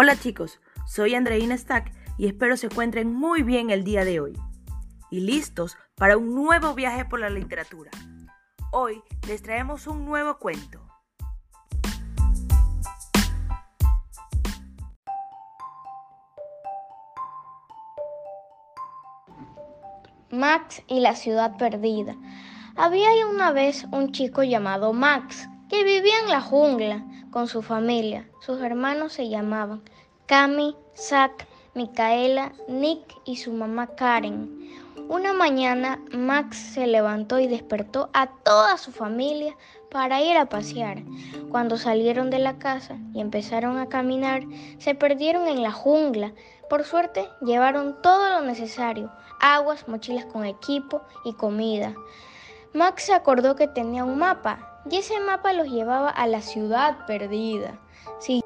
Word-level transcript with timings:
Hola 0.00 0.14
chicos, 0.16 0.60
soy 0.86 1.16
Andreina 1.16 1.58
Stack 1.58 1.92
y 2.18 2.28
espero 2.28 2.56
se 2.56 2.66
encuentren 2.66 3.12
muy 3.12 3.42
bien 3.42 3.70
el 3.70 3.82
día 3.82 4.04
de 4.04 4.20
hoy 4.20 4.38
y 5.10 5.22
listos 5.22 5.76
para 5.96 6.16
un 6.16 6.36
nuevo 6.36 6.72
viaje 6.74 7.04
por 7.04 7.18
la 7.18 7.28
literatura. 7.30 7.90
Hoy 8.70 9.02
les 9.26 9.42
traemos 9.42 9.88
un 9.88 10.04
nuevo 10.04 10.38
cuento. 10.38 10.86
Max 20.30 20.84
y 20.86 21.00
la 21.00 21.16
ciudad 21.16 21.56
perdida. 21.56 22.14
Había 22.76 23.08
una 23.26 23.50
vez 23.50 23.84
un 23.90 24.12
chico 24.12 24.44
llamado 24.44 24.92
Max 24.92 25.48
que 25.68 25.84
vivía 25.84 26.20
en 26.22 26.30
la 26.30 26.40
jungla 26.40 27.04
con 27.30 27.46
su 27.46 27.62
familia. 27.62 28.28
Sus 28.40 28.60
hermanos 28.60 29.12
se 29.12 29.28
llamaban 29.28 29.82
Cami, 30.26 30.76
Zack, 30.96 31.46
Micaela, 31.74 32.52
Nick 32.68 33.02
y 33.24 33.36
su 33.36 33.52
mamá 33.52 33.88
Karen. 33.88 34.68
Una 35.08 35.32
mañana 35.32 36.00
Max 36.12 36.56
se 36.56 36.86
levantó 36.86 37.38
y 37.38 37.46
despertó 37.46 38.10
a 38.12 38.26
toda 38.26 38.76
su 38.78 38.92
familia 38.92 39.56
para 39.90 40.20
ir 40.20 40.36
a 40.36 40.48
pasear. 40.48 41.02
Cuando 41.50 41.78
salieron 41.78 42.30
de 42.30 42.38
la 42.38 42.58
casa 42.58 42.96
y 43.14 43.20
empezaron 43.20 43.78
a 43.78 43.88
caminar, 43.88 44.42
se 44.78 44.94
perdieron 44.94 45.46
en 45.48 45.62
la 45.62 45.72
jungla. 45.72 46.32
Por 46.68 46.84
suerte 46.84 47.26
llevaron 47.40 48.00
todo 48.02 48.28
lo 48.30 48.42
necesario, 48.42 49.10
aguas, 49.40 49.88
mochilas 49.88 50.26
con 50.26 50.44
equipo 50.44 51.02
y 51.24 51.32
comida. 51.34 51.94
Max 52.74 53.04
se 53.04 53.14
acordó 53.14 53.56
que 53.56 53.66
tenía 53.66 54.04
un 54.04 54.18
mapa 54.18 54.77
y 54.90 54.96
ese 54.96 55.20
mapa 55.20 55.52
los 55.52 55.68
llevaba 55.68 56.08
a 56.08 56.26
la 56.26 56.40
ciudad 56.40 57.06
perdida. 57.06 57.78
Sí. 58.18 58.42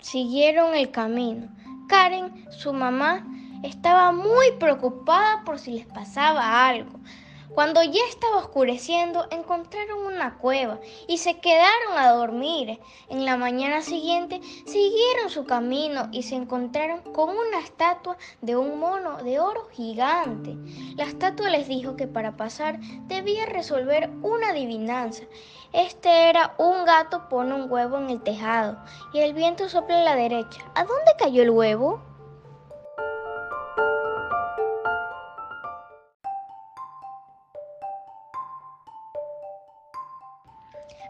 Siguieron 0.00 0.74
el 0.74 0.90
camino. 0.90 1.48
Karen, 1.88 2.50
su 2.50 2.72
mamá, 2.72 3.26
estaba 3.62 4.12
muy 4.12 4.52
preocupada 4.58 5.42
por 5.44 5.58
si 5.58 5.72
les 5.72 5.86
pasaba 5.86 6.66
algo. 6.66 6.98
Cuando 7.52 7.82
ya 7.82 8.00
estaba 8.08 8.38
oscureciendo, 8.38 9.26
encontraron 9.30 10.06
una 10.06 10.38
cueva 10.38 10.80
y 11.06 11.18
se 11.18 11.38
quedaron 11.40 11.98
a 11.98 12.10
dormir. 12.10 12.80
En 13.08 13.24
la 13.24 13.36
mañana 13.36 13.82
siguiente 13.82 14.40
siguieron 14.66 15.28
su 15.28 15.44
camino 15.44 16.08
y 16.10 16.22
se 16.22 16.36
encontraron 16.36 17.00
con 17.12 17.30
una 17.30 17.60
estatua 17.60 18.16
de 18.40 18.56
un 18.56 18.80
mono 18.80 19.18
de 19.22 19.38
oro 19.40 19.68
gigante. 19.72 20.56
La 20.96 21.04
estatua 21.04 21.50
les 21.50 21.68
dijo 21.68 21.96
que 21.96 22.06
para 22.06 22.36
pasar 22.36 22.80
debía 23.06 23.46
resolver 23.46 24.10
una 24.22 24.50
adivinanza. 24.50 25.24
Este 25.72 26.28
era 26.28 26.54
un 26.58 26.84
gato 26.84 27.28
pone 27.28 27.54
un 27.54 27.70
huevo 27.70 27.98
en 27.98 28.10
el 28.10 28.22
tejado 28.22 28.78
y 29.12 29.20
el 29.20 29.34
viento 29.34 29.68
sopla 29.68 30.00
a 30.00 30.04
la 30.04 30.16
derecha. 30.16 30.60
¿A 30.74 30.84
dónde 30.84 31.12
cayó 31.18 31.42
el 31.42 31.50
huevo? 31.50 32.13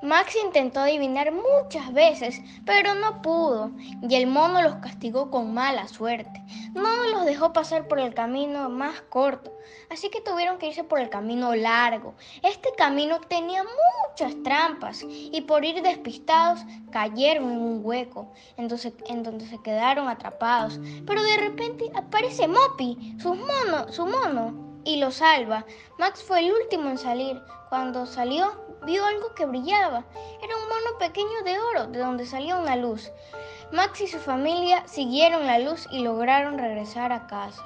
Max 0.00 0.34
intentó 0.44 0.80
adivinar 0.80 1.32
muchas 1.32 1.92
veces, 1.92 2.40
pero 2.64 2.94
no 2.94 3.22
pudo, 3.22 3.70
y 4.08 4.14
el 4.14 4.26
mono 4.26 4.62
los 4.62 4.76
castigó 4.76 5.30
con 5.30 5.54
mala 5.54 5.86
suerte. 5.88 6.42
No 6.74 7.04
los 7.08 7.24
dejó 7.24 7.52
pasar 7.52 7.86
por 7.86 8.00
el 8.00 8.14
camino 8.14 8.68
más 8.68 9.00
corto, 9.02 9.52
así 9.90 10.08
que 10.10 10.20
tuvieron 10.20 10.58
que 10.58 10.68
irse 10.68 10.82
por 10.82 10.98
el 10.98 11.08
camino 11.08 11.54
largo. 11.54 12.14
Este 12.42 12.70
camino 12.76 13.20
tenía 13.20 13.62
muchas 14.08 14.34
trampas, 14.42 15.04
y 15.06 15.40
por 15.42 15.64
ir 15.64 15.82
despistados 15.82 16.64
cayeron 16.90 17.50
en 17.52 17.58
un 17.58 17.80
hueco, 17.84 18.32
entonces, 18.56 18.94
en 19.06 19.22
donde 19.22 19.46
se 19.46 19.62
quedaron 19.62 20.08
atrapados. 20.08 20.80
Pero 21.06 21.22
de 21.22 21.36
repente 21.36 21.90
aparece 21.94 22.48
Moppy, 22.48 23.16
su 23.20 23.34
mono, 23.34 23.92
su 23.92 24.06
mono, 24.06 24.71
y 24.84 24.96
lo 24.96 25.10
salva. 25.10 25.64
Max 25.98 26.22
fue 26.22 26.40
el 26.40 26.52
último 26.52 26.90
en 26.90 26.98
salir. 26.98 27.42
Cuando 27.68 28.06
salió, 28.06 28.52
vio 28.84 29.04
algo 29.04 29.34
que 29.34 29.46
brillaba. 29.46 30.04
Era 30.42 30.56
un 30.56 30.68
mono 30.68 30.98
pequeño 30.98 31.42
de 31.44 31.58
oro, 31.58 31.86
de 31.86 31.98
donde 31.98 32.26
salía 32.26 32.56
una 32.56 32.76
luz. 32.76 33.10
Max 33.72 34.00
y 34.00 34.06
su 34.06 34.18
familia 34.18 34.86
siguieron 34.86 35.46
la 35.46 35.58
luz 35.58 35.86
y 35.90 36.00
lograron 36.00 36.58
regresar 36.58 37.12
a 37.12 37.26
casa. 37.26 37.64